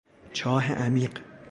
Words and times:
چاه 0.33 0.71
عمیق 0.73 1.11